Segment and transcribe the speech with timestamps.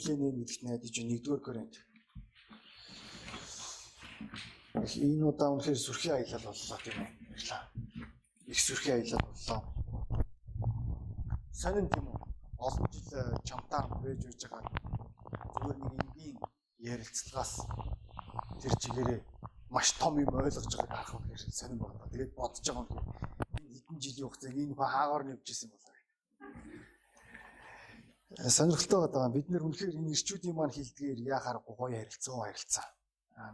[0.00, 1.74] Библийн нэг гэдэгт найдаж нэгдүгээр Коринт.
[4.96, 7.10] Энэ удаа үнэхээр сүрхий аялал боллоо тийм үү?
[8.48, 9.60] Их сүрхий аялал боллоо.
[11.52, 12.16] Сонин тийм үү?
[12.64, 14.72] Олон жил э, чамтаар байж байж байгаа
[15.52, 16.36] зүгээр нэг энгийн
[16.80, 17.52] ярилцлагаас
[18.60, 19.20] тэр чигээрээ
[19.68, 22.08] маш том юм ойлгож байгааг харах юм хэрэг сонирн байна.
[22.08, 23.04] Тэгээд бодож байгаа юм.
[23.60, 25.89] Энэ хэдэн жилийн хугацаанд энэ хаа хаагаар нь явж исэн болоо.
[28.38, 29.28] Сонирхолтой байгаа.
[29.34, 32.86] Бид нэр үнэхээр энэ ирчүүдийн маань хилдгээр яхаарахгүй гоё харилцаа харилцаа.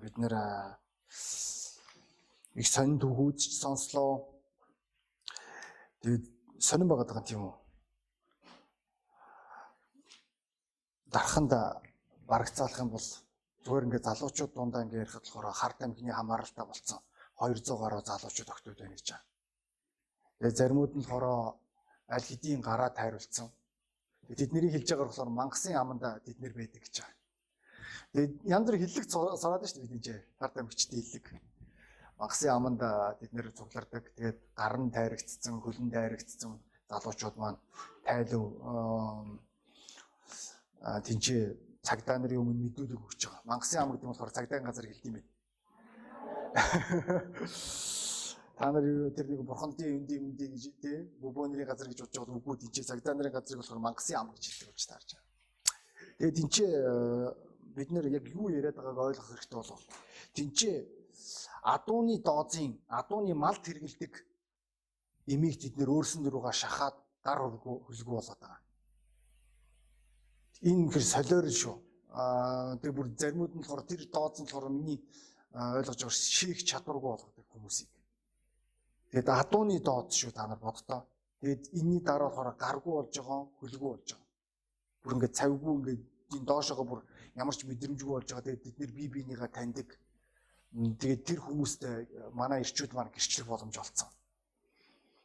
[0.05, 0.35] Бид нэр
[2.61, 4.37] их сонин төгөөж сонслоо.
[6.05, 6.25] Тэгээд
[6.61, 7.55] сонирн байгаа даа тийм үү?
[11.09, 11.81] Дарханда
[12.29, 13.07] барагцаалах юм бол
[13.65, 17.01] зүгээр ингээд залуучууд дундаа ингээд ярихад болохоор харт амхны хамааралтай болцсон
[17.41, 19.25] 200 гаруй залуучууд октод байна гэж байна.
[20.37, 21.25] Тэгээ заримуд нь болохоор
[22.13, 23.49] аль хэдийн гараа тайруулсан.
[24.27, 27.15] Тэднийг хэлж байгаа болохоор мангасын аманда тэд нэр байдаг гэж байна.
[28.13, 31.27] Тэгээд янз бүр хиллэг сороод шүү дээ бид энэ харт амгчдын хиллэг.
[32.19, 32.89] Мангасын аманда
[33.21, 34.05] тэд нэр цуглардаг.
[34.19, 36.59] Тэгээд гар нь тайрагдсан, хөлн тайрагдсан
[36.91, 37.61] залуучууд маань
[38.07, 38.45] тайлв
[41.07, 41.43] тэнцээ
[41.87, 43.47] цагдаа нарын өмнө мэдүүлэг өгч байгаа.
[43.47, 45.31] Мангасын ам гэдэг нь болохоор цагдаагийн газар хэлдэг юм байна.
[48.57, 52.41] Та нар юу тэр нэг бурхандын үндий үндий гэж тий бөбөөний газар гэж бодож байгаа
[52.41, 55.29] үгүй тийч цагдаа нарын газрыг болохоор мангасын ам гэж хэлдэг гэж таарч байгаа.
[56.19, 56.73] Тэгээд тэнцээ
[57.77, 59.83] бид нэр яг юу яриад байгааг ойлгох хэрэгтэй болов.
[60.33, 60.77] Тэнцээ
[61.75, 64.13] адууны доозын адууны малд хэргэлдэг
[65.33, 68.65] эмийг тэд нэр өөрсөн дөрөөгөө шахаад гар хөлгөө болоод байгаа
[70.63, 71.77] энэ хэр солиор шүү.
[72.17, 74.99] Аа тэр бүр заримуд нь болохоор тэр дооц нь болохоор миний
[75.53, 77.91] ойлгож байгаа шийх чадваргүй болгодог хүмүүсийг.
[79.11, 81.07] Тэгээд адууны дооц шүү та нар боддоо.
[81.41, 84.27] Тэгээд энэний дараа болохоор гаргүй болж байгаа, хөлгүй болж байгаа.
[85.03, 86.03] Бүр ингээд цавгүй ингээд
[86.35, 87.01] энэ доошоогоо бүр
[87.39, 88.47] ямар ч мэдрэмжгүй болж байгаа.
[88.47, 89.89] Тэгээд бид нэр бие биенийгээ таньдаг.
[91.01, 91.81] Тэгээд тэр хүмүүст
[92.35, 94.11] манай ирчүүд маань гэрчлэх боломж олцсон.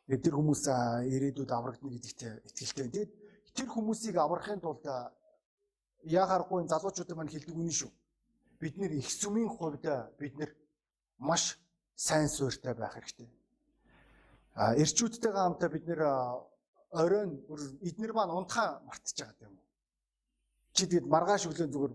[0.05, 0.63] Тэгээд тэр хүмүүс
[1.09, 2.87] ирээдүйд аврагдана гэдэгт итгэлтэй.
[2.91, 3.11] Тэгээд
[3.55, 4.85] тэр хүмүүсийг аврахын тулд
[6.05, 7.91] яхааргүй залуучуудын маань хэлдэг үнэн шүү.
[8.61, 9.85] Бид нэр их сүмийн хувьд
[10.19, 10.51] бид нэр
[11.17, 11.57] маш
[11.95, 13.29] сайн суурьтай байх хэрэгтэй.
[14.55, 16.01] А эрчүүдтэйгээ хамтаа бид нэр
[16.91, 17.31] оройн
[17.87, 19.55] эднэр маань унтахаа мартаж байгаа юм.
[20.75, 21.93] Чи тэгэд маргааш өглөө зүгээр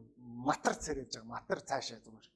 [0.48, 1.32] матар царайж байгаа.
[1.34, 2.26] Матар цаашаа зүгээр.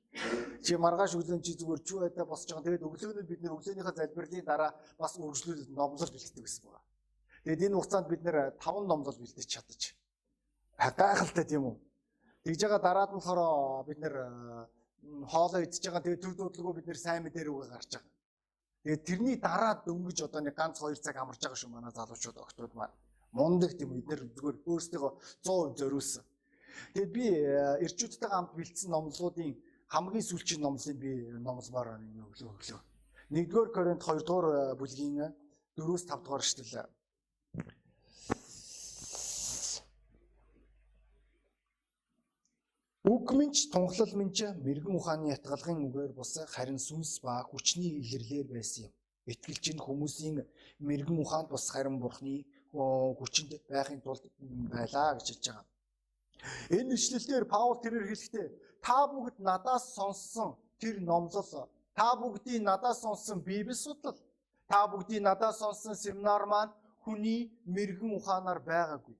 [0.64, 2.64] Чи маргааш өглөө чи зүгээр чүү байдаа босч байгаа.
[2.64, 4.70] Тэгээд өглөөнөө бид нэр өглөөнийхөө залбирлын дараа
[5.00, 6.84] бас үргэлжлүүлээд номлол бэлтгэдэг гэсэн байна.
[7.44, 9.92] Тэгээд энэ хугацаанд бид нэр 5 номлол бэлдэж чадчих
[10.80, 11.76] гайхалтай тийм үү.
[12.44, 14.14] Тэгж байгаа дараад нь болохоор бид нэр
[15.28, 16.04] хоолоо идчихэж байгаа.
[16.04, 18.19] Тэгээ төр дуудлага бид нэр сайн мэдээр үгээ гарч байгаа.
[18.84, 22.72] Тэгээ тэрний дараа дөнгөж одоо нэг ганц 2 цаг амарч байгаа шүү манай залуучууд октод
[22.74, 22.96] маань.
[23.36, 25.08] Мундаг тийм нэр зүгээр өөрсдөө
[25.44, 26.24] 100% зориулсан.
[26.94, 27.24] Тэгээд би
[27.84, 29.52] эрчүүдтэйгээ хамт бэлдсэн номлолуудын
[29.92, 31.12] хамгийн сүүлчийн номлолыг би
[31.44, 31.88] номломоор
[32.24, 32.80] өглөө өглөө.
[33.30, 34.46] 1-р Коринт 2-р
[34.80, 35.28] бүлгийн
[35.76, 36.88] 4-5 дугаар эшлэл
[43.20, 44.32] Үг минь тунхлал минь
[44.64, 48.92] мэрэгэн ухааны ятгалгын үгээр бус харин сүнс ба хүчний илэрлэр байсан юм.
[49.32, 50.36] Итгэлч нь хүмүүсийн
[50.88, 52.34] мэрэгэн ухаанд бус харин бурхны
[53.18, 54.24] хүчинд байхын тулд
[54.72, 55.66] байлаа гэж хэлж байгаа.
[56.76, 58.48] Энэ ишлэлээр Паул тэрээр хэлэхдээ
[58.86, 64.18] та бүгд надаас сонссон тэр номлол та бүгдийн надаас сонссон Библи судлал
[64.70, 66.72] та бүгдийн надаас сонссон семинар маань
[67.04, 67.40] хүний
[67.74, 69.16] мэрэгэн ухаанаар байгаагүй.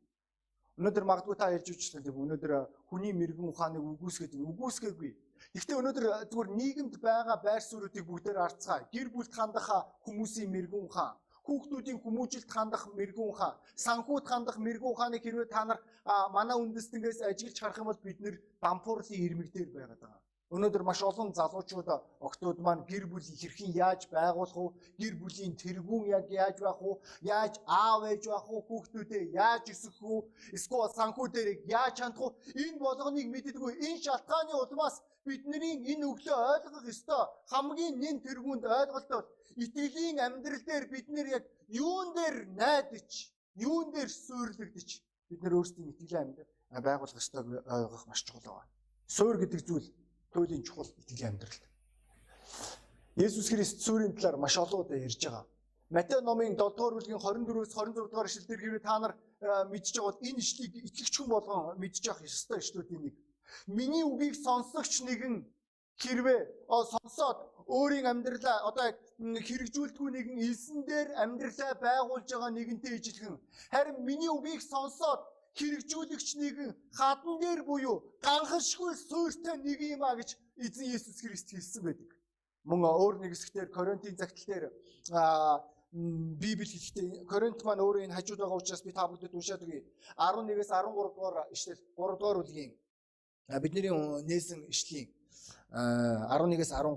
[0.81, 2.53] Өнөөдөр магадгүй та ярьж үчлээ тийм өнөөдөр
[2.89, 5.13] хүний мэрэгэн ухааныг үгүйсгээд үгүйсгээгүй.
[5.53, 8.89] Гэхдээ өнөөдөр зүгээр нийгэмд байгаа байр суурьуудыг бүгдээр арцгаа.
[8.89, 9.69] Гэр бүлд хандах
[10.09, 15.79] хүмүүсийн мэрэгэн ухаан, хүүхдүүдийн хүмүүжилт хандах мэрэгэн ухаан, санхүүд хандах мэрэгэн ухааныг хэрвээ та нар
[16.33, 20.30] манай үндэстэнгээс ажиглаж харах юм бол бид нэр дампуурлын ирмэг дээр байгаад байгаа.
[20.51, 21.89] Өнөөдөр маш олон залуучууд
[22.27, 24.75] октод маань гэр бүл хэрхэн яаж байгуулах вэ?
[24.99, 26.93] Гэр бүлийн тэргүүн яг яаж байх вэ?
[27.23, 28.59] Яаж аав ээж байх вэ?
[28.67, 30.19] Хүүхдүүдээ яаж өсгөх вэ?
[30.59, 32.35] Эсвэл санхүүдэрийг яаж хандах вэ?
[32.67, 33.73] Энэ болгоныг мэддэггүй.
[33.79, 37.23] Энэ шалтгааны улмаас бидний энэ өглөө ойлгох ёстой
[37.53, 39.25] хамгийн нэн тэргүүнд ойлголтол
[39.63, 43.11] итгэлийн амьдрал дээр бид нэр яг юун дээр найдаж,
[43.55, 44.91] юун дээр суйрлагдаж
[45.31, 46.51] бид нэр өөрсдийн итгэлийн амьдрал
[46.87, 47.47] байгуулах ёстойг
[47.77, 48.71] ойлгох маш чухал байна.
[49.07, 49.89] Суур гэдэг зүйл
[50.33, 51.63] туйлын чухал итгэлийн амьдралд.
[53.17, 55.45] Есүс Христ сүрийн талаар маш олон удаа ярьж байгаа.
[55.91, 59.15] Матай номын 7 дугаар бүлгийн 24-өөс 26 дугаар ишлэлээр хэрвээ та нар
[59.73, 63.17] мэдж байгаа бол энэ ишлийг итгэгч хүн болгон мэдж явах ёстой ишлүүдийн нэг.
[63.67, 65.35] Миний үгийг сонсогч нэгэн
[66.03, 66.41] хэрвээ
[66.71, 68.87] сонсоод өөрийн амьдралаа одоо
[69.19, 73.37] хэрэгжүүлдэггүй нэгэн элсэн дээр амьдралаа байгуулж байгаа нэгэнтэй ижилхэн
[73.75, 75.21] харин миний үгийг сонсоод
[75.59, 81.83] хэрэгжүүлэгч нэгэн хадан дээр буюу ганхашгүй суурьтай нэг юм а гэж эзэн Есүс Христ хэлсэн
[81.85, 82.11] байдаг.
[82.65, 84.65] Мөн өөр нэг хэсгээр Коринтын загтал дээр
[85.91, 89.83] Библи хэлэхдээ Коринт маань өөрөө энэ хажууд байгаа учраас би та бүдэд уншаад өгье.
[90.15, 92.73] 11-ээс 13 дугаар ишлэл 3 дугаар бүлгийн
[93.59, 93.91] бидний
[94.31, 95.11] нээсэн ишлийн
[95.75, 96.95] 11-ээс 13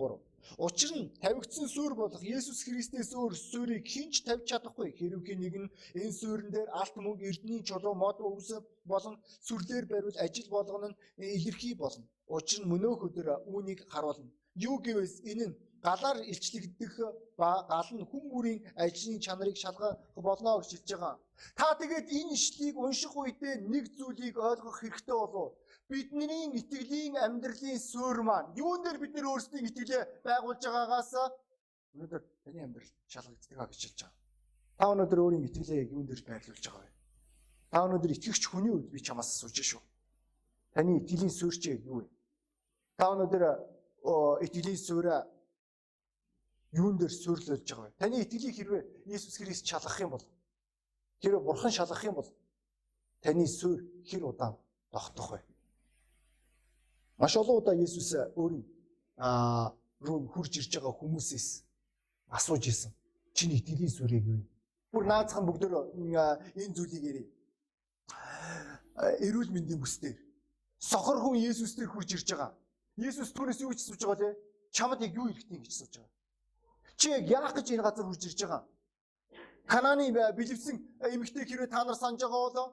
[0.58, 4.90] Учир нь тавигдсан сүр болох Есүс Христээс өөр сүрийг хинч тавьж чадахгүй.
[4.98, 5.70] Хэрвээ нэг нь
[6.02, 8.50] энэ сүрэн дээр алт мөнгө, эрдний чулуу, мод өвс
[8.92, 9.16] болон
[9.48, 11.00] сүрлээр бариул ажил болгоно нь
[11.38, 12.06] илэрхий болно.
[12.28, 14.30] Учир нь мөнөөх өдөр үүнийг харуулна.
[14.68, 16.94] Юу гэвээс энэ нь галаар илчлэгдэх
[17.40, 21.16] ба гал нь хүн бүрийн ажлын чанарыг шалгах болно гэж хэлж байгаа.
[21.60, 25.52] Та тэгээд энэ ишлийг унших үедээ нэг зүйлийг ойлгох хэрэгтэй болов
[25.90, 31.12] бидний итгэлийн амьдралын суурь маань юун дээр бид нэр өөрсдийн итгэлээ байгуулж байгаагаас
[31.94, 34.22] өнөөдөр таны амьдрал шалгагддаг гэж хэлж байгаа.
[34.80, 36.92] Та өнөөдөр өөрийн итгэлээ юун дээр байрлуулж байгаа вэ?
[37.72, 39.82] Та өнөөдөр итгэгч хүний үед би чамаас асууж шүү.
[40.74, 42.08] Таны итгэлийн суурь чи юу вэ?
[42.98, 43.44] Та өнөөдөр
[44.46, 45.12] итгэлийн суурь
[46.74, 47.98] юун дээр суйрлуулж байгаа вэ?
[48.02, 50.26] Таны итгэлийг хэрвээ Иесус Христ шалгах юм бол
[51.22, 52.30] хэрвээ Бурхан шалгах юм бол
[53.22, 54.58] таны суурь хэр удаан
[54.92, 55.40] тогтох вэ?
[57.18, 58.66] Маш олон удаа Есүс өөрийн
[59.18, 61.48] аа руу хурж ирж байгаа хүмүүсээс
[62.34, 62.92] асууж исэн.
[63.34, 64.42] Чиний итгэлийн сүрийг юу?
[64.92, 67.28] Бүр наацхан бүгдөө энэ зүйлийг ярив.
[69.22, 70.18] Эрүүл мэндийн бүсдэр
[70.78, 72.52] сохор хүн Есүс дээр хурж ирж байгаа.
[72.98, 74.30] Есүс түүнээс юу гэж асууж байгаа те?
[74.74, 76.12] Чамд яг юу хэрэгтэй гэж асууж байгаа.
[77.00, 78.62] Чи яах гэж энэ газар хурж ирж байгаа?
[79.68, 80.76] Кананы бэлэвсэн
[81.14, 82.68] эмэгтэй хэрвээ та нар санаж байгаа болоо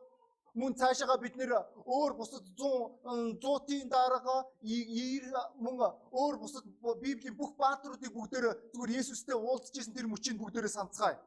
[0.55, 1.53] Мөн цаашаага бид нэр
[1.87, 4.37] өөр бусад 100 100-ийн дараага
[5.63, 5.77] мөн
[6.11, 6.65] өөр бусад
[7.03, 11.23] Библийн бүх баатруудыг бүгдээр зүгээр Есүстэй уулзж исэн тэр мөчийг бүгдээрээ санацгаая.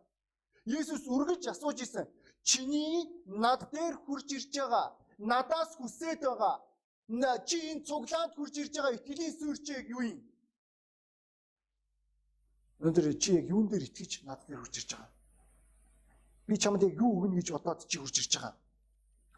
[0.66, 2.06] Есүс үргэлж асууж исэн.
[2.44, 4.92] Чиний над дээр хурж ирж байгаа.
[5.18, 6.60] Надаас хүсээд байгаа.
[7.48, 10.20] Чи энэ цуглаанд хурж ирж байгаа итгэлийн сүрчээг юу юм?
[12.80, 15.12] Өнөөдөр чи яг юун дээр итгэж над дээр хурж ирж байгаа?
[16.48, 18.56] Би чамд яг юу өгнө гэж бодоод чи хурж ирж байгаа?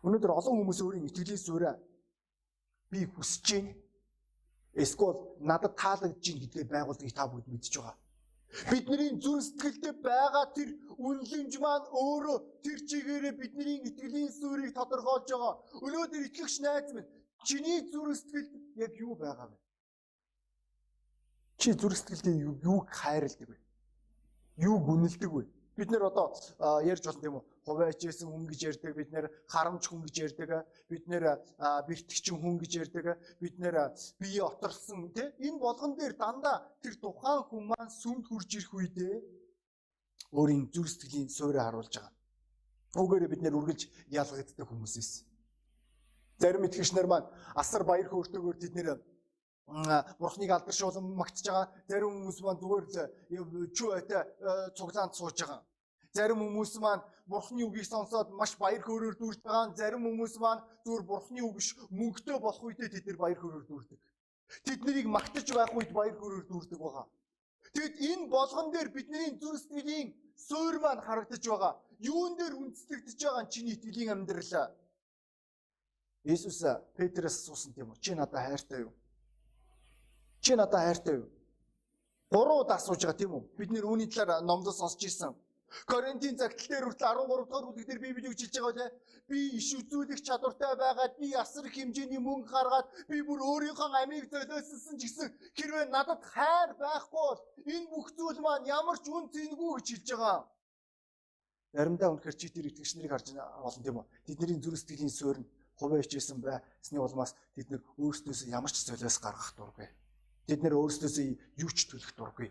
[0.05, 1.67] Өнөөдөр олон хүмүүс өөрийн итгэлийн суурь
[2.91, 3.65] би хүсэж гин
[4.83, 7.97] эсвэл надад таалагдж гин гэдгээ байгуулдаг та бүгд мэдж байгаа.
[8.71, 10.69] Бидний зүрх сэтгэлдээ байгаа тэр
[11.07, 15.53] үнэлэмж маань өөрөө тэр чигээрээ бидний итгэлийн суурийг тодорхойлж байгаа.
[15.85, 17.09] Өнөөдөр итгэгч найз минь
[17.47, 18.53] чиний зүрх сэтгэлд
[18.85, 19.57] яг юу байгаа вэ?
[21.57, 23.57] Чи зүрх сэтгэлдээ юуг хайрладаг вэ?
[24.57, 25.43] Юуг үнэлдэг вэ?
[25.75, 26.31] Бид нэр одоо
[26.83, 27.43] ярьж болно тийм үү?
[27.67, 31.23] Хувайчсэн хүн гэж ярьдаг, бид нэр харамч хүн гэж ярьдаг, бид нэр
[31.87, 37.43] бэртгчин хүн гэж ярьдаг, бид нэр бие оторсон тийм энэ болгон дээр дандаа тэр тухайн
[37.43, 39.15] хүн маань сүмд хурж ирэх үедээ
[40.31, 42.13] өөрийн зүрх сэтгэлийн суурийг харуулж байгаа.
[42.95, 45.11] Угээрээ бид нэр үргэлж ялгагддаг хүмүүсээс.
[46.39, 48.87] Зарим итгэгчнэр маань асар баяр хөөртэйгээр тэд нэр
[49.67, 51.67] бурхныг алдаршуулан магтж байгаа.
[51.89, 54.21] Зарим хүмүүс маань зүгээр л чүэтэй
[54.77, 55.61] цуглаанд сууж байгаа.
[56.13, 59.75] Зарим хүмүүс маань бурхны үгийг сонсоод маш баяр хөөрөөр дүүрж байгаа.
[59.75, 63.99] Зарим хүмүүс маань зүгээр бурхны үг биш мөнгөтэй болох үедээ тэд нар баяр хөөрөөр дүүрдэг.
[64.65, 67.05] Тэд нарыг магтаж байх үед баяр хөөрөөр дүүрдэг байгаа.
[67.73, 70.13] Тэгэд энэ болгон дээр бидний зүрх сэтгэлийн
[70.47, 71.73] суурь маань харагдаж байгаа.
[71.99, 74.71] Юун дээр үндэслэгдэж байгаа нь чиний итгэлийн амьдрал.
[76.23, 76.61] Иесус
[76.95, 77.99] Петрээс асуусан тийм үү?
[77.99, 78.93] Чи надад хайртай юу?
[80.45, 81.25] Чи надад хайртай юу?
[82.29, 83.43] Гурван удаа асууж байгаа тийм үү?
[83.57, 85.33] Бид нэр үүний талаар номдос сонсч ирсэн.
[85.89, 88.91] Коринтын загтал дээр хүртэл 13 дугаар бүлэг дээр Библи үгжилж байгаа лээ.
[89.25, 94.95] Би иш үзүүлэх чадвартай байгаад би асар хэмжээний мөнгө гаргаад би бүр өөрийнхөө амийг золиослсон
[95.01, 99.71] ч гэсэн хэрвээ надад хайр байхгүй бол энэ бүх зүйл маань ямар ч үн цэнгүй
[99.81, 100.39] гэж хэлж байгаа.
[101.73, 104.05] Заримдаа үнэхээр чи тэр итгэгч нарыг харж болно тийм үү?
[104.29, 109.17] Тэдний зүрх сэтгэлийн суурь нь хуваа хичээсэн байсны улмаас тэд нэр өөрсдөөсөө ямар ч золиос
[109.17, 109.89] гаргах дургүй.
[110.47, 111.27] Тэд нэр өөрсдөөсөө
[111.63, 112.49] юу ч төлөх дургүй.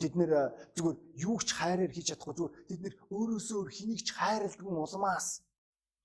[0.00, 0.30] Тэд нэр
[0.76, 0.96] зүгээр
[1.28, 5.44] юу ч хайраар хийж чадахгүй зүгээр тэд нэр өөрөөсөө хэнийг ч хайрладаг улмаас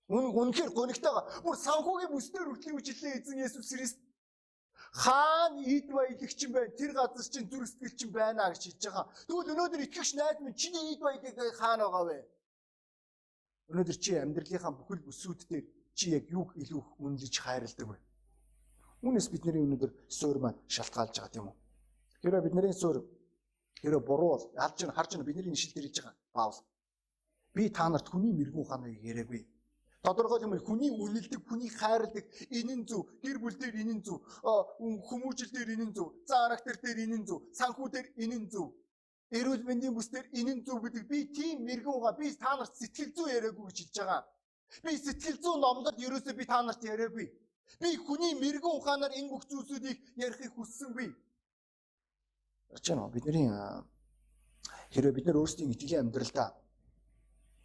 [0.10, 4.02] Үн үнэхээр гонигтойгоо бүр санхүүгийн бүсдэр хүртэл үжилээ эзэн Есүс Христ
[5.06, 6.74] хаан эд баялагч юм байна.
[6.74, 9.06] Тэр газар чинь зүр сэтгэл чинь байна гэж хэлж байгаа.
[9.30, 12.20] Тэгвэл өнөөдөр итгэгч найз минь чиний эд баялаг хаан байгаа вэ?
[13.70, 17.98] Өнөөдөр чи амьдралынхаа бүхэл бүсүүд дээр чи яг юг илүү үнэлж хайрладаг вэ?
[19.00, 21.56] Үүнээс бидний өнөөдөр суурь маань шалтгаалж байгаа тийм үү?
[22.24, 23.00] Хэрэв бидний суурь
[23.80, 26.20] хэрэв буруу бол алж нь харж нь бидний нишил дээр хийж байгаа.
[26.36, 26.60] Паул.
[27.56, 29.48] Би та нарт хүний мэрэгүү ханыг яриаггүй.
[30.04, 34.20] Тодорхой юм хүний үнэлдэг, хүний хайрладаг энэ нь зөв, гэр бүл дээр энэ нь зөв,
[35.08, 38.68] хүмүүжил дээр энэ нь зөв, зарактер дээр энэ нь зөв, санхүү дээр энэ нь зөв.
[39.32, 42.76] Эрүүл мэндийн бүс дээр энэ нь зөв гэдэг би тийм мэрэгэн угаа би та нарт
[42.80, 44.24] сэтгэл зүй яриаггүй гэж хэлж байгаа.
[44.84, 47.28] Би сэтгэл зүйн номлол ерөөсөө би та нарт яриагүй.
[47.78, 51.10] Би хүний мэрэгэн ухаанаар энэ бүх зүйлсүүдийг ярихыг хүссэнгүй.
[52.74, 53.48] Ярьж байна бидний
[54.94, 56.50] хэрвээ бид нар өөрсдийн итгэлийн амьдралдаа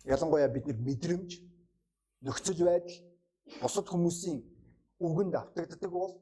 [0.04, 1.30] ялангуяа бид нар мэдрэмж
[2.20, 2.98] нөхцөл байдал
[3.60, 4.38] бусад хүмүүсийн
[5.00, 6.14] үгэнд автагддаг бол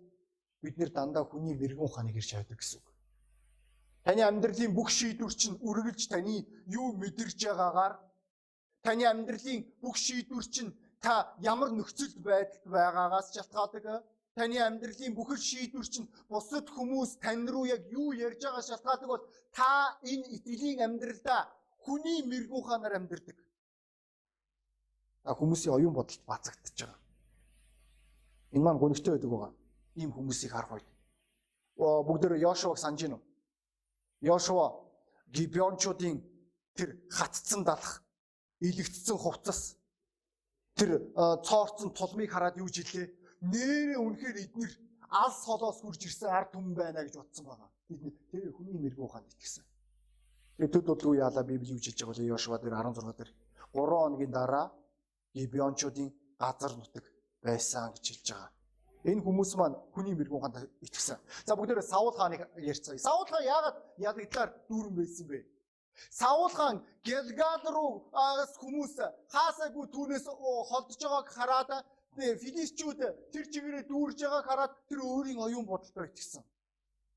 [0.63, 2.87] бид нэр дандаа хүний мэрэгэн ухааныг ирж авдаг гэсэн үг.
[4.05, 7.95] Таны амьдралын бүх шийдвэр чинь үргэлж таны юу мэдэрч байгаагаар
[8.83, 10.71] таны амьдралын бүх шийдвэр чинь
[11.03, 14.07] та ямар нөхцөлд байдалд байгаагаас шалтгаалдаг.
[14.39, 19.25] Таны амьдралын бүхэл шийдвэр чинь бусад хүмүүс тань руу яг юу ярьж байгаа шалтгаалдаг бол
[19.53, 21.41] та энэ итгэлийн амьдралдаа
[21.85, 23.37] хүний мэрэгэн ухаанаар амьдардаг.
[25.25, 27.01] Та хүмүүсийн оюун бодолд бацагдчихж байгаа.
[28.55, 29.53] Энэ маань гонигтой байдаг байгаа.
[30.01, 30.89] Ийм хүмүүсийг харах үед.
[31.77, 33.21] Бүгд Йошуаг санаж гинөө.
[34.23, 34.67] Йошуа
[35.35, 36.25] Гибеончуудын
[36.77, 38.01] тэр хатцсан далах
[38.61, 39.77] илэгдсэн хувцас
[40.83, 40.91] тэр
[41.47, 43.07] цоорцсон тулмыг хараад юу жилээ?
[43.43, 44.71] Нэрээ үнэхээр эднэр
[45.11, 47.71] алс холоос хурж ирсэн ард түмэн байна гэж бодсон байгаа.
[47.89, 49.65] Бид тэр хүний мэрэгүү ухаанд итгэсэн.
[50.59, 52.31] Тэгээд төд бодлого яалаа Библи юу жилж байгаа вэ?
[52.33, 53.31] Йошуа дээр 16 дээр
[53.75, 54.67] 3 хоногийн дараа
[55.35, 57.05] Гибеончуудын газар нутаг
[57.43, 58.51] байсан гэж хэлж байгаа.
[59.05, 61.19] Энэ хүмүүс маань хүний мэрэгэн ухаанд итгэсэн.
[61.47, 62.99] За бүгдээрээ Саул хааныг ярьцгаая.
[62.99, 65.39] Саул хаан яагаад ядагдлаар дүүрэн байсан бэ?
[66.11, 67.93] Саул хаан Гэлгал руу
[68.63, 68.95] хүмүүс
[69.35, 70.27] хаасаагүй түүнээс
[70.71, 71.71] холдож байгааг хараад
[72.17, 73.01] филистчүүд
[73.33, 76.43] тэр чигээрээ дүүрж байгааг хараад тэр өөрийн оюун бодолтой итгэсэн.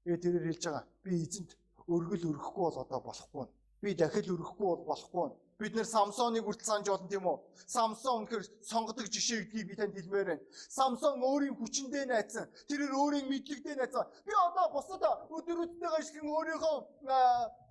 [0.03, 0.85] Тэгээ тэрээр хэлж байгаа.
[1.03, 1.51] Би эзэнт
[1.93, 3.45] өргөл өрөхгүй бол одоо болохгүй.
[3.81, 7.39] Би дахил өрөхгүй бол болохгүй Бид нэр Самсоныг хүртэл санаж болно тийм үү?
[7.63, 10.43] Самсон үнэхээр сонгодог жишээ гэдгийг би танд хэлмээр байна.
[10.51, 12.51] Самсон өөрийн хүчиндээ найцсан.
[12.67, 14.03] Тэрээр өөрийн мэдлэгдээ найцсан.
[14.27, 14.99] Би одоо бусад
[15.31, 16.75] өдрүүдтэйгээ ижилхэн өөрийнхөө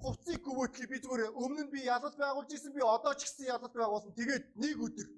[0.01, 0.89] хувцсыг гүвөтлөе.
[0.89, 2.73] Би зүгээр өмнө нь би ялалт байгуулж исэн.
[2.73, 4.17] Би одоо ч гэсэн ялалт байгуулсан.
[4.17, 5.09] Тэгээд нэг өдөр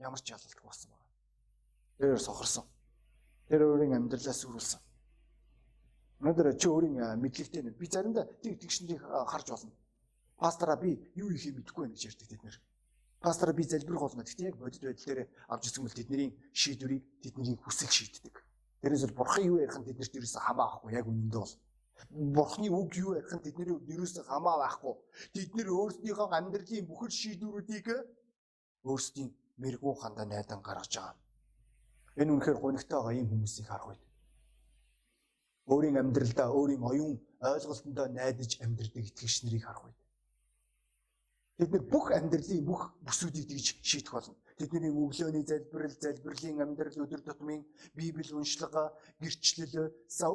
[0.00, 1.06] ямар ч ялалт болсон байна.
[2.00, 2.64] Тэрээр сохорсон.
[3.52, 4.80] Тэр өөрийн амьдралаа сүрүүлсэн.
[6.24, 9.81] Өнөөдөр чи өөрийн мэдлэгтэй би заримдаа тэг тэгшнийг харж болно
[10.42, 12.56] пастораа би юу хийхээ мэдэхгүй байна гэж ярьдаг тэд нэр.
[13.22, 14.26] Пастораа би залбирх болно.
[14.26, 18.34] Гэхдээ яг бодит байдал дээр авч ирсэн бол тэдний шийдвэрийг тэдний хүсэл шийддэг.
[18.82, 21.54] Тэрээс бурхан юу ярих нь тэднэрт ерөөсө хамаа авахгүй яг үнэндээ бол.
[22.10, 24.94] Бурханы үг юу ярих нь тэдний ерөөсө хамаа байхгүй.
[25.30, 27.86] Тэд нэр өөрсдийнхөө амьдралын бүхэл шийдвэрүүдийг
[28.82, 29.30] өөрсдийн
[29.62, 31.14] мэрэгүү хандаа найдан гаргаж байгаа.
[32.18, 34.02] Энэ үнэхээр гонигтой байгаа ийм хүмүүсийг харах үед
[35.70, 40.01] өөрийн амьдралдаа өөрийн оюун ойлголтондоо найдаж амьдрдаг итгэгч нарыг харах үед
[41.58, 44.34] Бид нэг бүх амьдралын бүх бүсүүдийг тэгж шийдэх болно.
[44.56, 47.60] Тэдний өглөөний залбирал, залбирлын амьдрал, өдөр тутмын
[47.94, 48.88] Библи уншлага,
[49.20, 49.92] гэрчлэл,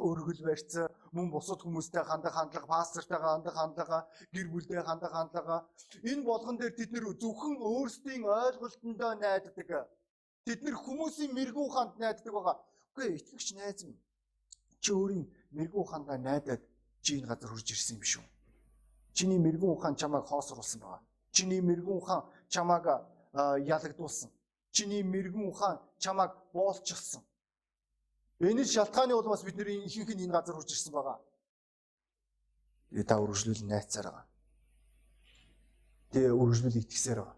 [0.08, 0.72] өргөл барьц,
[1.10, 3.98] мөн бусад хүмүүстэй хандах хандлага, пастортойгоо хандах хандлага,
[4.32, 5.66] гэр бүлтэй хандах хандлага
[6.06, 9.90] энэ болгон дээр тэд нэр зөвхөн өөрсдийн ойлголтондоо найддаг.
[10.46, 12.56] Тэд нэр хүмүүсийн мэрэгүү ханд найддаг байгаа.
[12.94, 14.00] Үгүй итгэгч найз минь.
[14.82, 16.62] Чи өөрийн мэрэгүү хандаа найдаад
[17.02, 18.26] чи энэ газар хурж ирсэн юм шүү.
[19.14, 21.07] Чиний мэрэгүү ухаан чамайг хоосруулсан байна.
[21.38, 22.84] Чиний мэрэгэн ухаан чамааг
[23.74, 24.30] ялагдуулсан.
[24.74, 27.22] Чиний мэрэгэн ухаан чамааг боолчихсан.
[28.40, 31.18] Энэ шалтгааны улмаас бидний ихэнх нь энэ газар хурж ирсэн байгаа.
[32.90, 34.26] Тэгээ та үргэлжлүүл найцаар байгаа.
[36.10, 37.36] Тэгээ үргэлжлүүл итгэсээр байгаа.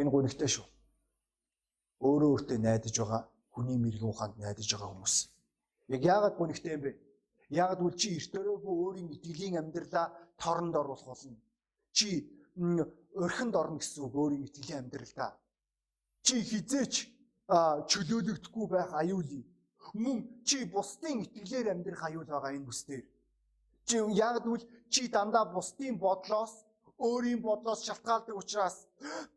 [0.00, 0.66] Энэ гонигтай шүү.
[2.08, 5.14] Өөрөө өөртөө найдаж байгаа хүний мэрэгэн ухаанд найдаж байгаа хүмүүс.
[5.92, 6.92] Яг яагаад гонигтай юм бэ?
[7.52, 10.06] Яагаад үл чи эртөөрөө өөрийн итгэлийн амьдралаа
[10.40, 11.36] торонд оруулах болно.
[11.92, 12.08] Чи
[12.56, 15.30] өрхөнд орно гэсэн үг өөрийн итгэлийн амьдралдаа.
[16.22, 16.94] Чи хизээч
[17.90, 19.46] чөлөөлөгдөхгүй байх аюулыг
[19.92, 23.02] мөн чи бусдын итгэлээр амьдрах аюул байгаа энэ бүсдэр.
[23.86, 26.64] Чи яг л чи дандаа бусдын бодлоос
[26.98, 28.86] өөрийн бодлоос шалтгаалдаг учраас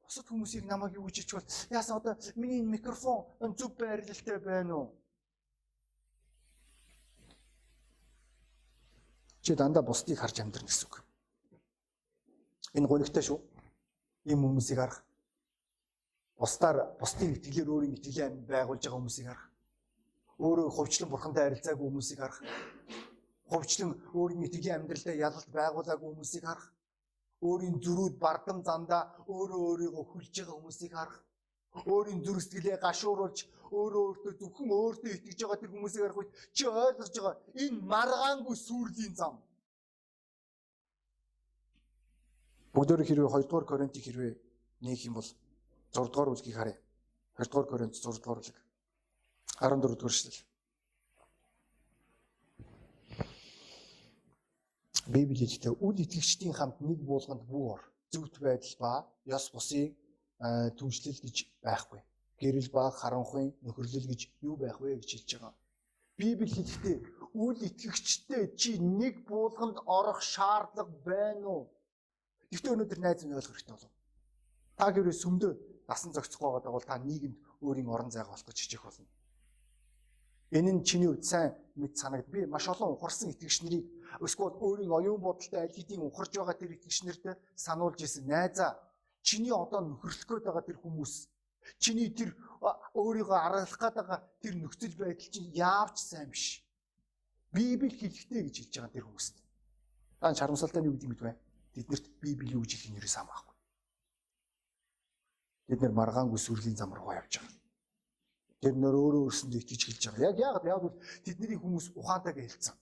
[0.06, 3.26] бусад хүмүүсийг намайг юу гэж хэлчихвэл яасан одоо миний микрофон
[3.58, 4.88] зөв байрлалтай байна уу?
[9.42, 11.07] Чи дандаа бусдыг харж амьдрна гэсэн үг.
[12.78, 13.40] Энэ гонигтай шүү.
[14.30, 15.02] Ийм хүмүүсийг харах.
[16.38, 19.46] Бусдаар бусдын итгэлээр өөрийн итгэлээ байгуулж байгаа хүмүүсийг харах.
[20.46, 22.40] Өөрөө хувьчлан бурхантай харилцаагүй хүмүүсийг харах.
[23.50, 26.68] Хувьчлан өөрийн итгэлийн амьдралдаа ялалт байгуулаагүй хүмүүсийг харах.
[27.42, 31.18] Өөрийн зүрүүд бардам зандаа өөрөө өөрийгөө хүлж байгаа хүмүүсийг харах.
[31.90, 33.38] Өөрийн зүрх сэтгэлээ гашууруулж
[33.74, 38.56] өөрөө өөртөө зөвхөн өөртөө итгэж байгаа тэр хүмүүсийг харах үед чи ойлгож байгаа энэ маргаангүй
[38.68, 39.36] сүрлийн зам
[42.78, 44.34] Бүгдөө хэрвээ 2 дугаар Коринтыг хэрвээ
[44.86, 45.26] нээх юм бол
[45.98, 46.78] 6 дугаар бүлгийг харъя.
[47.42, 48.58] 2 дугаар Коринт 6 дугаар бүлэг
[49.58, 50.46] 14 дугаар эшлэл.
[55.10, 57.82] Библиэд үл итгэгчдийн хамт нэг буулганд бүх ор
[58.14, 58.94] зөвхт байдал ба
[59.26, 59.98] ёс бусыг
[60.78, 62.02] түншлэл гэж байхгүй.
[62.38, 65.54] Гэрэл баг харанхуйн нөхөрлөл гэж юу байх вэ гэж хэлж байгаа.
[66.18, 66.98] Библи хэлэхдээ
[67.42, 71.66] үл итгэгчтэй чи нэг буулганд орох шаардлага байна уу?
[72.52, 73.94] Гэхдээ өнөөдөр найз минь ойлгох хэрэгтэй болов.
[74.78, 75.52] Та гэрээ сүмдөө
[75.88, 79.08] насан зохицохгүй байгаа бол та нийгэмд өөрийн орон зайг олох гэж хичээх болно.
[80.52, 82.32] Энэ нь чиний үед сайн мэд санагд.
[82.32, 83.84] Би маш олон ухарсан итгэгч нарыг
[84.24, 87.24] эсвэл өөрийн оюун бодолтой аль хэдийн ухарж байгаа тэр итгэгч нарт
[87.56, 88.28] сануулж исэн.
[88.32, 88.80] Найзаа
[89.28, 91.14] чиний одоо нөхөрлөх гээд байгаа тэр хүмүүс
[91.84, 92.32] чиний тэр
[92.96, 96.64] өөрийгөө аргалах гээд байгаа тэр нөхцөл байдал чинь яавч сайн биш.
[97.52, 99.36] Библи хэлэхдээ гэж хэлж байгаа тэр хүмүүст.
[100.22, 101.36] Даан шарамсалтай нь юу гэдэг вэ?
[101.78, 103.56] Тэднэрт Библи юу гэж хэлэх нь ерөөс хамаахгүй.
[105.70, 107.54] Бид нэр маргаангүй сүрлийн зам руу явж байгаа.
[108.66, 110.26] Тэр нөр өөрөө өөрсөндөө итгэж хэлж байгаа.
[110.26, 112.76] Яг яагаад яг бол тэдний хүмүүс ухаантайгаа хэлсэн.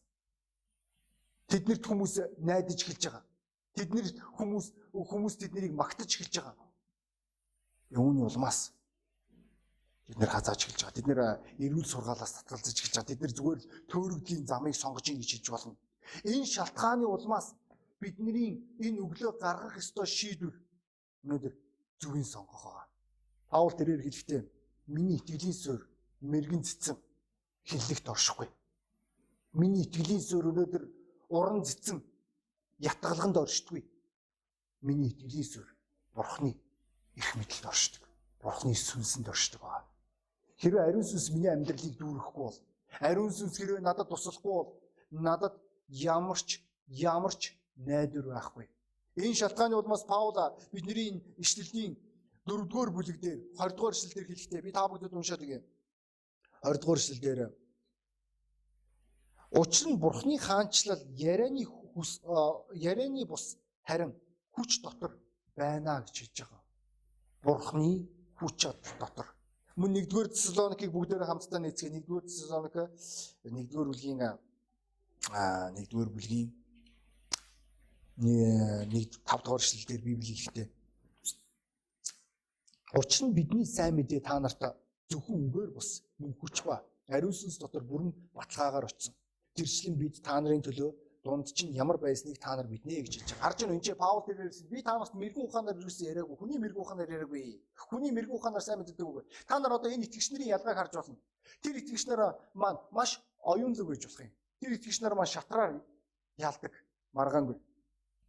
[1.51, 3.23] Тэднэрт хүмүүс найдаж хэлж байгаа.
[3.75, 4.05] Тэднэр
[4.39, 6.55] хүмүүс хүмүүс тэднийг магтаж хэлж байгаа.
[7.91, 8.71] Юуны улмаас
[10.07, 10.95] бид нэр хазааж хэлж байгаа.
[10.95, 11.19] Бид нэр
[11.67, 13.11] эрүүл сургаалаас татгалзаж хэлж байгаа.
[13.11, 13.59] Бид нэр зүгээр
[13.91, 15.75] төөрөгдлийн замыг сонгож ийн гэж хэлж болно.
[16.23, 17.59] Энэ шалтгааны улмаас
[18.01, 18.51] бидний
[18.85, 20.55] энэ өглөө гаргах ёстой шийдвэр
[21.23, 21.53] өнөөдөр
[22.01, 22.87] зүвийн сонгох байгаа.
[23.49, 24.41] Паул тэрээр хэлэхдээ
[24.87, 25.85] миний итгэлийн суурь
[26.21, 26.97] мэрэгэн цэцэн
[27.69, 28.49] хиллэгт оршихгүй.
[29.59, 30.83] Миний итгэлийн суурь өнөөдөр
[31.29, 31.97] уран цэцэн
[32.79, 33.81] ятгалганд оршдгүй.
[34.81, 35.71] Миний итгэлийн суурь
[36.13, 36.51] бурхны
[37.15, 38.03] их мэдлэлд оршдог.
[38.41, 39.87] Бурхны сүнсэнд оршдог байна.
[40.61, 42.59] Хэрвээ ариун сүнс миний амьдралыг дүүрэхгүй бол
[42.99, 44.69] ариун сүнс хэрвээ надад туслахгүй бол
[45.11, 45.55] надад
[45.89, 47.41] ямарч ямарч
[47.75, 48.67] найдвар байхгүй.
[49.15, 50.36] Энэ шалтгааны улмаас Паул
[50.72, 51.96] бидний ишлэлийн
[52.46, 55.63] 4-р бүлэг дээр 20-р эшлэл дээр хэлэхдээ би та бүгдэд уншаад өгье.
[56.63, 57.39] 20-р эшлэл дээр
[59.51, 62.20] Учир нь Бурхны хаанчлал ярианы хүс
[62.74, 64.12] ярианы бус харин
[64.51, 65.15] хүч дотор
[65.55, 66.62] байна гэж хэлж байгаа.
[67.41, 68.67] Бурхны хүч
[69.00, 69.27] дотор.
[69.75, 72.75] Мөн 1-р Тесалоникийг бүгдээрээ хамтдаа нээцгээ 1-р Тесалоник
[73.44, 76.50] 1-р бүлгийн а 1-р бүлгийн
[78.17, 80.67] нэг 5 дугаар эшлэлдэр Библи хэлэхдээ
[82.95, 84.62] Учир нь бидний сайн мэдээ та нарт
[85.12, 86.80] зөвхөн үгээр бус мөн хүч ба
[87.12, 89.13] ариун сүнс дотор бүрэн баталгаагаар очсон.
[89.56, 90.91] Тэрчлэн бид та нарын төлөө
[91.23, 93.43] дунд чинь ямар байсныг та нар мэднэ гэж хэлж байгаа.
[93.43, 96.38] Харж байна энэ ч Паул тэрээс би та нарт мэрэгэн ухаанаар юусэн яриаггүй.
[96.39, 97.43] Хүний мэрэгэн ухаанаар яриаггүй.
[97.89, 99.23] Хүний мэрэгэн ухаанаар сайн мэддэг үгүй.
[99.43, 101.19] Та нар одоо энэ итгэгч нарын ялгааг харж байна.
[101.62, 104.32] Тэр итгэгч нараа маань маш оюун зүг гэж болох юм.
[104.62, 105.71] Тэр итгэгч нар маань шатраар
[106.38, 106.73] яалдаг
[107.12, 107.58] маргаангүй.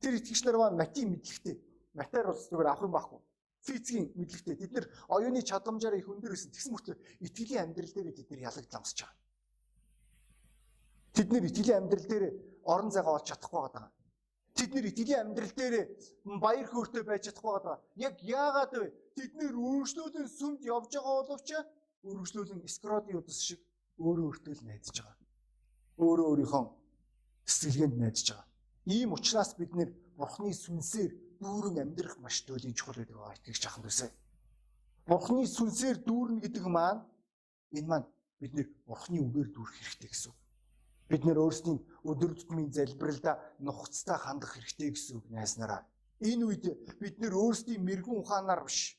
[0.07, 1.59] Тэр итгэгч нар маань матийн мэдлэгтэй.
[1.99, 3.19] Матаар ус зүгээр авах юм байхгүй.
[3.67, 4.55] Физикийн мэдлэгтэй.
[4.55, 6.55] Тэд нэр оюуны чадамжаараа их өндөр байсан.
[6.55, 6.95] Тэгсэн мөртөө
[7.27, 9.19] итгэлийн амьдрал дээр тэд нэр ялагдламсаж байгаа.
[11.11, 12.25] Тэд нэр итгэлийн амьдрал дээр
[12.71, 13.91] орон зайгаа олж чадахгүй байгаа.
[14.55, 15.75] Тэд нэр итгэлийн амьдрал дээр
[16.39, 17.77] баяр хөөртэй байж чадахгүй байгаа.
[17.99, 18.87] Яг яагаад вэ?
[19.19, 21.49] Тэд нэр өргөжлүүлэн сүмд явж байгаа боловч
[22.07, 23.59] өргөжлүүлэн скродын удас шиг
[23.99, 25.19] өөрөө өөртөө л найдаж байгаа.
[25.99, 26.65] Өөрөө өөрийнхөө
[27.51, 28.47] сэтгэлгээнд найдаж байгаа.
[28.87, 33.83] Ийм учраас бид нэр Бурхны сүнсээр дүүрэн амьдрах маш төлөй чухал гэдэг байгаа итгэж ахын
[33.83, 34.11] төсөө.
[35.11, 37.03] Бурхны сүнсээр дүүрнэ гэдэг маань
[37.75, 38.07] энэ маань
[38.41, 40.39] бид нэр Бурхны үгээр дүүрэх хэрэгтэй гэсэн үг.
[41.11, 45.83] Бид нэр өөрсдийн өдөр тутмын залбиралда нухацтай хандах хэрэгтэй гэсэн үг найснараа.
[46.23, 46.65] Энэ үед
[47.03, 48.95] бид нэр өөрсдийн мэрэгэн ухаанаар биш.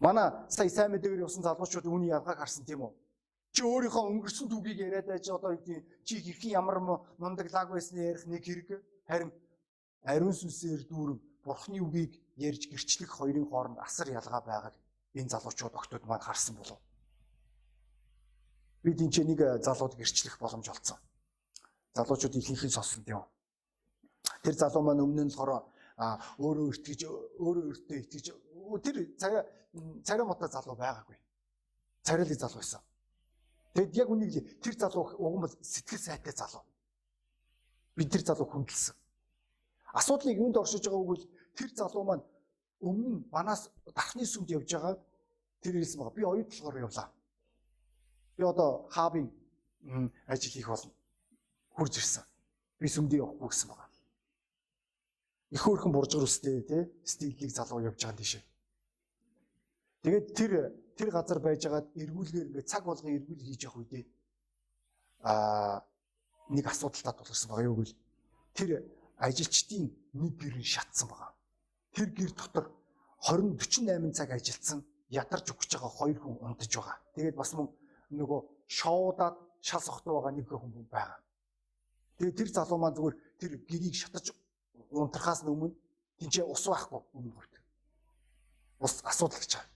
[0.00, 2.92] Манай сая сайн мэдээгээр явсан залуучууд үүний ялгааг харсан тийм үү?
[3.52, 6.78] Чи өөрийнхөө өнгөрсөн түүхийг яриад байж одоо юу чи хэрхэн ямар
[7.20, 8.68] мундаг лаг байсныг ярих нэг хэрэг
[9.04, 9.30] харин
[10.08, 14.74] ариун сүнсээр дүүрэн бурхны үгийг ярьж гэрчлэх хоёрын хооронд асар ялгаа байгааг
[15.14, 16.80] энэ залуучууд октод маань харсан болов.
[18.82, 20.98] Бид энэ ч нэг залууд гэрчлэх боломж олцсон.
[21.92, 23.20] Залуучууд ихэнх нь сонсон тийм.
[24.42, 25.68] Тэр залуу маань өмнө нь болохоор
[26.40, 27.00] өөрөө итгэж
[27.36, 28.26] өөрөө өөртөө итгэж
[28.80, 29.44] тэр царай
[30.06, 31.18] царай мотой залуу байгаагүй.
[32.02, 32.80] Царайлын залуу байсан.
[33.72, 36.64] Тэгэд яг үнийг тэр залуу уг нь сэтгэл сайтай залуу.
[37.96, 38.96] Бид тэр залуу хүндэлсэн.
[39.96, 41.24] Асуудлыг юунд оршиж байгааг бол
[41.56, 42.24] тэр залуу маань
[42.80, 44.94] өмнө манаас дархны сүмд явж байгаа
[45.64, 46.16] тэр хэлсэн байгаа.
[46.16, 47.08] Би оюут болохоор явлаа.
[48.36, 49.32] Би одоо хаабын
[50.26, 50.92] ажил хийх болно.
[51.76, 52.24] Хурж ирсэн.
[52.78, 53.88] Би сүмдээ явахгүй гэсэн байгаа.
[55.52, 58.40] Их хөөрхөн буржгар үстэй тий стилийг залуу явж байгаа тийш.
[60.02, 60.52] Тэгээд тэр
[61.02, 64.04] тэр газар байжгаад эргүүлгээр ингээд цаг болгон эргүүл хийж явах үедээ
[65.26, 65.82] аа
[66.54, 67.98] нэг асуудалтай тулгарсан байгаа юу гэвэл
[68.54, 68.70] тэр
[69.18, 69.84] ажилчдын
[70.14, 71.34] нэг гэр нь шатсан байгаа.
[71.90, 72.70] Тэр гэр дотор
[73.26, 74.78] 20 48 цаг ажилласан
[75.10, 76.98] ядарч өгч байгаа хоёр хүн унтаж байгаа.
[77.18, 77.66] Тэгээд бас мөн
[78.14, 81.18] нөгөө шоудаад шал сохтой байгаа нэг хүн байгаа.
[82.18, 84.30] Тэгээд тэр залуу маань зүгээр тэр гэрийг шатаж
[84.94, 85.74] унтрахаас өмнө
[86.22, 87.42] тэнцээ ус байхгүй өмнө.
[88.78, 89.71] Бус асуудал гэж байгаа.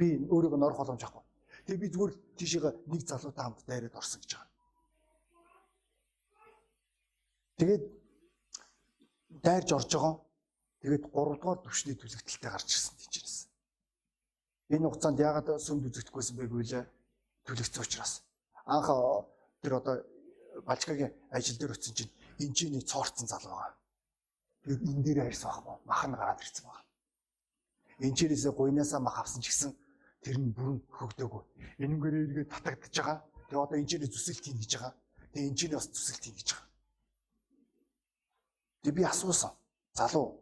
[0.00, 1.24] Би өөрийгөө норох боломж авахгүй.
[1.68, 4.50] Тэгээ би зүгээр тийшээ нэг залуутай хамт дайраад орсон гэж байгаа.
[7.60, 7.84] Тэгээд
[9.44, 10.14] дайрж орж байгаа.
[10.80, 13.36] Тэгээд 3 дугаар төвшний түлэгдэлтэй гарч ирсэн тийчээс.
[14.72, 16.84] Энэ хугацаанд яагаад сүмд үзэгдэхгүйсэн байгүй лээ?
[17.44, 18.24] Түлэгцсэн учраас.
[18.64, 18.88] Анх
[19.60, 20.00] тэр одоо
[20.64, 23.76] Балчгагийн ажил дээр очсон чинь энэчний цоорцсон залуу байгаа.
[24.64, 25.76] Тэр энэ дээр харьсан байхгүй.
[25.84, 26.88] Мах нь гараад ирсэн байна.
[28.00, 29.70] Энчээрээсээ гуйнаасаа мах авсан ч гэсэн
[30.20, 31.42] тэр нь бүрэн хөгдөөгүй.
[31.80, 33.18] Энэнгээр эргээд татагдчихж байгаа.
[33.48, 34.94] Тэгээ одоо энчээрээ зүсэлт хийн гэж байгаа.
[35.32, 36.68] Тэгээ энчээрээ бас зүсэлт хийн гэж байгаа.
[38.84, 39.52] Тэгээ би асуусан.
[39.96, 40.40] Залуу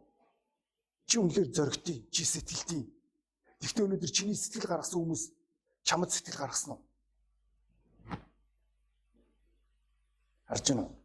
[1.09, 2.83] чи үнэхээр зөрөгтэй, чи сэтгэлтэй.
[3.59, 5.23] Гэхдээ өнөөдөр чиний сэтгэл гаргасан хүмүүс
[5.81, 6.81] чамд сэтгэл гаргасан уу?
[10.45, 10.95] Харж байна уу?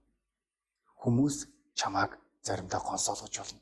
[1.00, 1.36] Хүмүүс
[1.72, 3.60] чамааг заримдаа консолгож болно.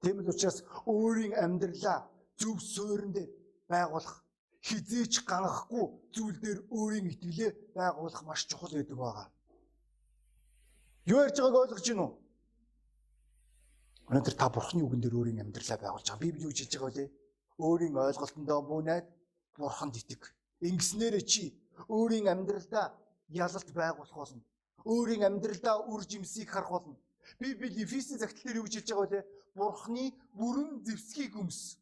[0.00, 2.08] Тийм л учраас өөрийн амьдралаа
[2.40, 3.30] зөв суурин дээр
[3.68, 4.24] байгуулах
[4.66, 9.28] хизээч ганахгүй зүйл дээр өөрийн итгэлээ байгуулах маш чухал байдаг байгаа.
[11.10, 12.14] Юу ярьж байгааг ойлгож байна уу?
[14.08, 16.22] Өнөөдөр та бурхны үгэн дээр өөрийн амьдралаа байгуулж байгаа.
[16.22, 17.06] Библи юу хэлж байгаа вэ?
[17.58, 19.06] Өөрийн ойлголтондоо бүнээд
[19.58, 20.22] бурханд итэг.
[20.62, 22.94] Ингэснээр чи өөрийн амьдралдаа
[23.28, 24.42] ялалт байгуулах болно.
[24.84, 26.96] Өөрийн амьдралдаа үр жимсийг харах болно.
[27.38, 29.20] Библи Ефесийн загтал дээр юу гэж хэлж байгаа вэ?
[29.54, 30.04] Бурхны
[30.38, 31.81] бүрэн зэвсгийг өмс.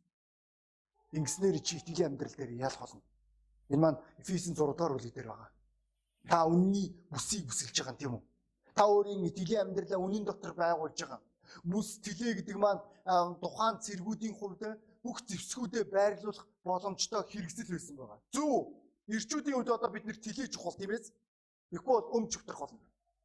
[1.17, 3.03] Ингэснээр чи итгэлийн амьдрал дээр ялах болно.
[3.69, 5.51] Энэ маань Ефесийн 6 дугаар бүлэг дээр байгаа.
[6.31, 8.23] Та үнний бүсийг бүсэлж байгаа юм тийм үү?
[8.77, 11.21] Та өөрийн итгэлийн амьдралаа үнэн дотор байгуулж байгаа
[11.65, 12.81] Бүс тэлээ гэдэг маань
[13.43, 14.63] тухайн цэргүүдийн хувьд
[15.03, 18.19] бүх зэвсгүүдэд байрлуулах боломжтой хэрэгсэл байсан байгаа.
[18.35, 18.79] Зөв.
[19.11, 21.03] Ирчүүдийн хувьд одоо бид нэр тэлээ чухал тийм ээ.
[21.71, 22.81] Тэгэхгүй бол өмч өвтрөх болно.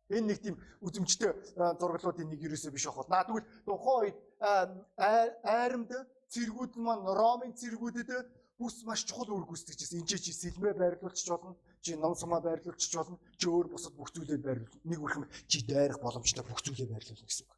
[0.10, 1.32] Энэ нэг тийм үзэмжтэй
[1.80, 3.14] зураглуудын нэг ерөөсөө биш ах бол.
[3.14, 4.18] Наа тэгвэл тухайн үед
[5.46, 5.92] айрамд
[6.36, 8.10] цэргүүд маань Ромын цэргүүдэд
[8.60, 10.04] бүс маш чухал үүрэг гүйцэтгэжсэн.
[10.04, 11.56] Энд чи сэлмээ байрлуулчих болно.
[11.80, 13.20] Чи ном сумаа байрлуулчих болно.
[13.40, 14.84] Чи өөр бусад бүх зүйлээ байрлуул.
[14.84, 17.56] Нэг үрхэм чи дайрах боломжтой бүх зүйлээ байрлуулна гэсэн үг.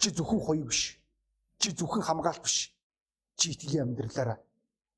[0.00, 0.96] Чи зөвхөн хоёр биш.
[1.60, 2.72] Чи зөвхөн хамгаалт биш.
[3.36, 4.40] Чи итгэлийн амьдралаараа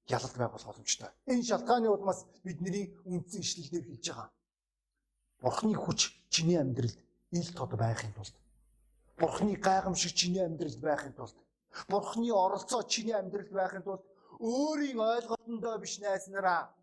[0.09, 1.11] ялалт байгуулах боломжтой.
[1.27, 4.31] Энэ шалтгааны улмаас бидний үндсэн ишлэлээр хэлж байгаа.
[5.41, 6.01] Бурхны хүч
[6.31, 6.99] чиний амьдралд
[7.31, 8.35] ил тод байхын тулд
[9.17, 11.37] Бурхны гайхамшиг чиний амьдралд байхын тулд
[11.89, 14.03] Бурхны оролцоо чиний амьдралд байхын тулд
[14.41, 16.75] өөрийн ойлголтондоо биш найснараа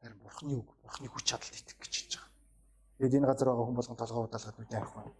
[0.00, 2.32] харин Бурхны үг, Бурхны хүч чадалд итгэх гэж хэлж байгаа.
[2.98, 5.12] Тэгэд энэ газар байгаа хүн болгон толгой удаалгаад үгүй байх байна.